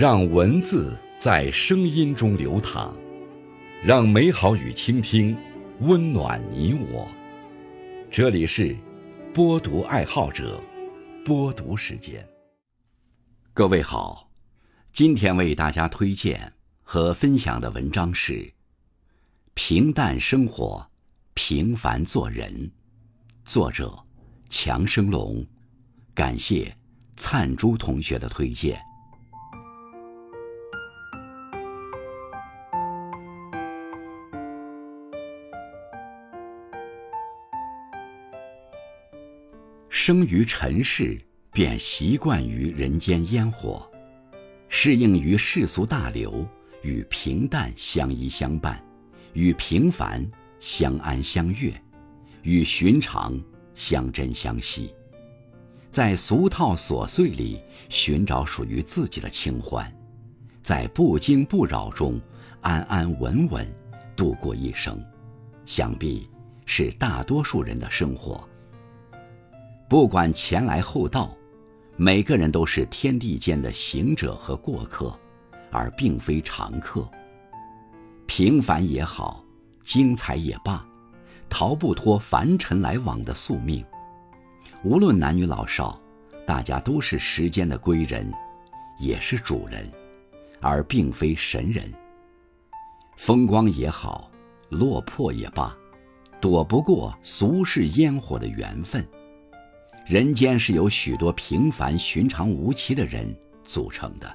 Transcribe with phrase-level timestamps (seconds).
[0.00, 2.96] 让文字在声音中流淌，
[3.84, 5.36] 让美好与倾听
[5.80, 7.06] 温暖你我。
[8.10, 8.74] 这里是
[9.34, 10.58] 播读爱好者
[11.22, 12.26] 播读时间。
[13.52, 14.30] 各位好，
[14.90, 16.50] 今天为大家推荐
[16.82, 18.32] 和分享的文章是
[19.52, 20.88] 《平淡生活，
[21.34, 22.50] 平凡做人》，
[23.44, 23.94] 作者
[24.48, 25.46] 强生龙。
[26.14, 26.74] 感谢
[27.18, 28.80] 灿珠同学的推荐。
[40.02, 41.20] 生于尘世，
[41.52, 43.86] 便习惯于人间烟火，
[44.66, 46.48] 适应于世俗大流，
[46.80, 48.82] 与平淡相依相伴，
[49.34, 50.26] 与平凡
[50.58, 51.70] 相安相悦，
[52.40, 53.38] 与寻常
[53.74, 54.90] 相珍相惜，
[55.90, 59.94] 在俗套琐碎里寻找属于自己的清欢，
[60.62, 62.18] 在不惊不扰中
[62.62, 63.70] 安安稳稳
[64.16, 64.98] 度过一生，
[65.66, 66.26] 想必
[66.64, 68.48] 是大多数人的生活。
[69.90, 71.36] 不管前来后到，
[71.96, 75.12] 每个人都是天地间的行者和过客，
[75.72, 77.10] 而并非常客。
[78.24, 79.44] 平凡也好，
[79.82, 80.86] 精彩也罢，
[81.48, 83.84] 逃不脱凡尘来往的宿命。
[84.84, 86.00] 无论男女老少，
[86.46, 88.32] 大家都是时间的归人，
[89.00, 89.90] 也是主人，
[90.60, 91.92] 而并非神人。
[93.16, 94.30] 风光也好，
[94.68, 95.76] 落魄也罢，
[96.40, 99.04] 躲不过俗世烟火的缘分。
[100.10, 104.28] 人间是由许多平凡、寻常、无奇的人组成的，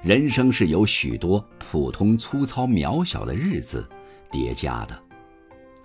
[0.00, 3.86] 人生是由许多普通、粗糙、渺小的日子
[4.30, 4.98] 叠加的，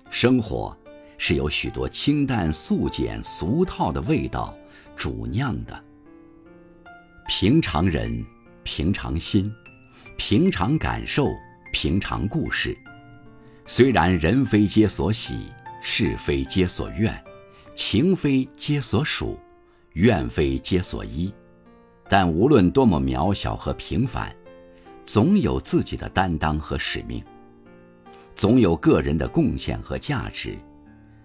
[0.10, 0.73] 生活
[1.18, 4.56] 是由许多清淡、素简、俗套的味道
[4.95, 5.83] 煮酿的。
[7.27, 8.26] 平常人，
[8.64, 9.54] 平常心，
[10.17, 11.27] 平常感受，
[11.73, 12.73] 平常故事。
[13.66, 15.52] 虽然人非皆所喜，
[15.82, 17.14] 是非皆所愿。
[17.76, 19.38] 情非皆所属，
[19.94, 21.34] 愿非皆所依，
[22.08, 24.34] 但无论多么渺小和平凡，
[25.06, 27.23] 总有自己的担当和使命，
[28.36, 30.56] 总有个人的贡献和价值，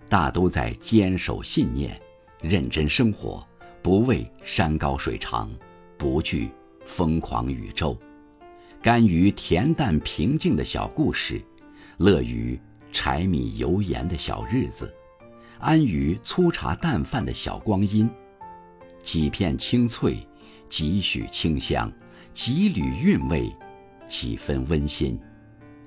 [0.09, 2.01] 大都在坚守信念，
[2.41, 3.47] 认真生活，
[3.83, 5.51] 不畏山高水长，
[5.99, 6.51] 不惧
[6.87, 7.95] 疯狂宇宙，
[8.83, 11.43] 甘于恬淡平静的小故事，
[11.99, 12.59] 乐于
[12.91, 14.95] 柴米油盐的小日子。
[15.61, 18.09] 安于粗茶淡饭的小光阴，
[19.03, 20.19] 几片清脆，
[20.69, 21.91] 几许清香，
[22.33, 23.53] 几缕韵味，
[24.09, 25.19] 几分温馨。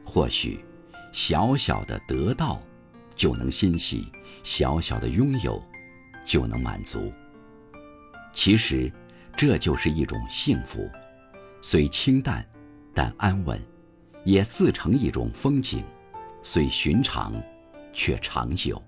[0.04, 0.59] 或许，
[1.14, 2.62] 小小的得到，
[3.16, 4.02] 就能欣喜；
[4.44, 5.62] 小小的拥有，
[6.26, 7.12] 就能满足。
[8.34, 8.92] 其实，
[9.38, 10.90] 这就是一种幸福，
[11.62, 12.46] 虽清淡，
[12.94, 13.58] 但安稳；
[14.26, 15.82] 也自成一种风景，
[16.44, 17.34] 虽寻常，
[17.94, 18.82] 却长久。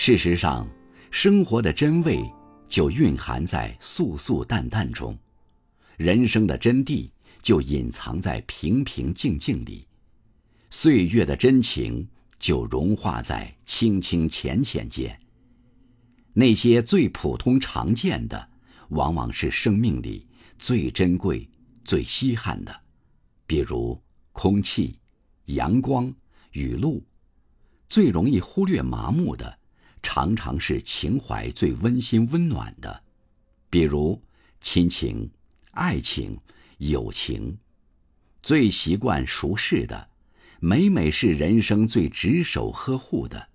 [0.00, 0.64] 事实上，
[1.10, 2.22] 生活的真味
[2.68, 5.18] 就蕴含在素素淡淡中，
[5.96, 7.10] 人生的真谛
[7.42, 9.84] 就隐藏在平平静静里，
[10.70, 15.18] 岁月的真情就融化在清清浅浅间。
[16.32, 18.48] 那些最普通常见的，
[18.90, 20.24] 往往是生命里
[20.60, 21.46] 最珍贵、
[21.82, 22.72] 最稀罕的，
[23.48, 24.96] 比如空气、
[25.46, 26.10] 阳光、
[26.52, 27.02] 雨露；
[27.88, 29.57] 最容易忽略、麻木的。
[30.02, 33.02] 常常是情怀最温馨温暖的，
[33.68, 34.20] 比如
[34.60, 35.30] 亲情、
[35.72, 36.38] 爱情、
[36.78, 37.56] 友情；
[38.42, 40.08] 最习惯熟视的，
[40.60, 43.48] 每每是人生最执手呵护的，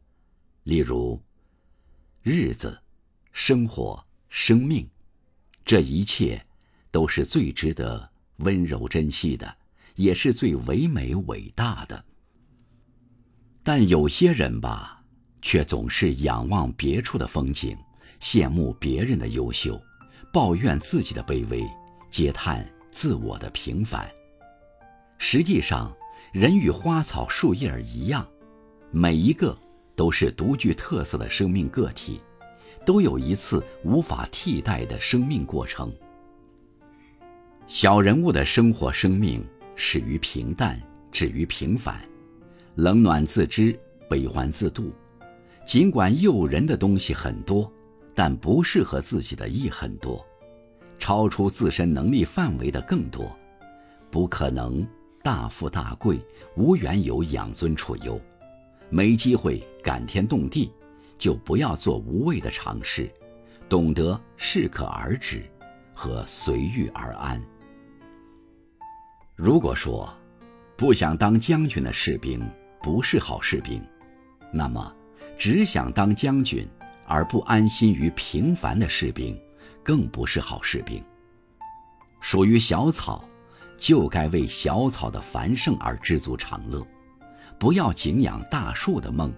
[0.63, 1.21] 例如
[2.21, 2.81] 日子、
[3.31, 4.87] 生活、生命，
[5.65, 6.45] 这一切
[6.91, 9.57] 都是最值得温柔珍惜的，
[9.95, 12.05] 也是最唯美伟大的。
[13.63, 14.92] 但有些人吧。
[15.43, 17.77] 却总是仰望别处的风景，
[18.19, 19.79] 羡慕别人的优秀，
[20.31, 21.63] 抱怨自己的卑微，
[22.09, 24.09] 嗟叹自我的平凡。
[25.19, 25.95] 实际上，
[26.31, 28.25] 人与花草树叶儿一样，
[28.89, 29.55] 每一个
[29.95, 32.19] 都是独具特色的生命个体，
[32.85, 35.93] 都有一次无法替代的生命过程。
[37.67, 40.81] 小人物的生活生命始于平淡，
[41.11, 42.01] 止于平凡，
[42.75, 43.77] 冷暖自知，
[44.09, 44.93] 悲欢自度。
[45.65, 47.71] 尽管诱人的东西很多，
[48.13, 50.25] 但不适合自己的亦很多，
[50.99, 53.35] 超出自身能力范围的更多。
[54.11, 54.85] 不可能
[55.23, 56.19] 大富大贵，
[56.55, 58.19] 无缘有养尊处优，
[58.89, 60.71] 没机会感天动地，
[61.17, 63.09] 就不要做无谓的尝试，
[63.67, 65.43] 懂得适可而止
[65.93, 67.41] 和随遇而安。
[69.35, 70.13] 如果说，
[70.77, 72.39] 不想当将军的士兵
[72.83, 73.81] 不是好士兵，
[74.51, 74.93] 那么，
[75.37, 76.67] 只想当将军
[77.05, 79.39] 而不安心于平凡的士兵，
[79.83, 81.03] 更不是好士兵。
[82.21, 83.23] 属于小草，
[83.77, 86.85] 就该为小草的繁盛而知足常乐，
[87.59, 89.29] 不要敬仰大树的梦；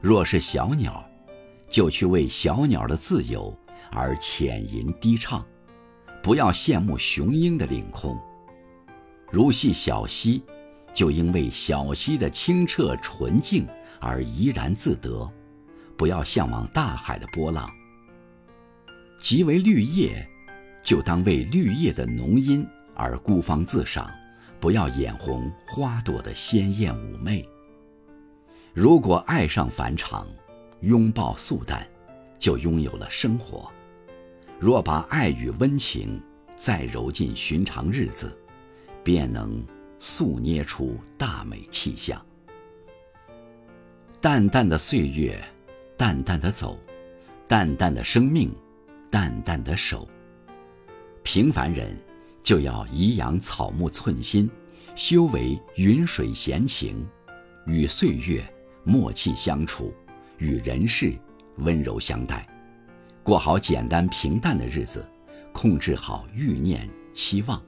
[0.00, 1.04] 若是小鸟，
[1.68, 3.56] 就去为小鸟的自由
[3.90, 5.44] 而浅吟低唱，
[6.22, 8.16] 不要羡慕雄鹰的领空。
[9.32, 10.42] 如系小溪，
[10.92, 13.66] 就应为小溪的清澈纯净
[14.00, 15.30] 而怡然自得，
[15.96, 17.70] 不要向往大海的波浪。
[19.20, 20.26] 即为绿叶，
[20.82, 24.10] 就当为绿叶的浓荫而孤芳自赏，
[24.58, 27.46] 不要眼红花朵的鲜艳妩媚。
[28.72, 30.26] 如果爱上凡常，
[30.80, 31.86] 拥抱素淡，
[32.38, 33.70] 就拥有了生活；
[34.58, 36.18] 若把爱与温情
[36.56, 38.34] 再揉进寻常日子，
[39.04, 39.62] 便能
[39.98, 42.24] 塑捏出大美气象。
[44.22, 45.42] 淡淡的岁月，
[45.96, 46.76] 淡淡的走；
[47.48, 48.54] 淡淡的生命，
[49.10, 50.06] 淡淡的守。
[51.22, 51.96] 平凡人
[52.42, 54.50] 就要颐养草木寸心，
[54.94, 57.02] 修为云水闲情，
[57.66, 58.44] 与岁月
[58.84, 59.90] 默契相处，
[60.36, 61.14] 与人世
[61.56, 62.46] 温柔相待，
[63.22, 65.02] 过好简单平淡的日子，
[65.50, 67.58] 控制好欲念期望。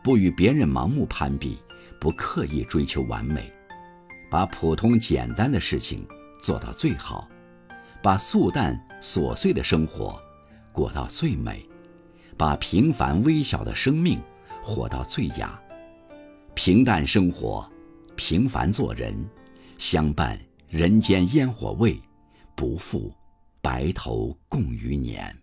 [0.00, 1.58] 不与别人盲目攀比，
[2.00, 3.52] 不刻意追求完美，
[4.32, 6.08] 把普通简单的事情
[6.42, 7.28] 做到最好，
[8.02, 10.18] 把素淡琐碎的生活
[10.72, 11.62] 过到最美，
[12.34, 14.18] 把平凡微小的生命
[14.62, 15.60] 活到最雅。
[16.54, 17.70] 平淡生活，
[18.16, 19.14] 平凡做人，
[19.76, 22.00] 相伴人间烟火味，
[22.54, 23.14] 不负
[23.60, 25.41] 白头共余年。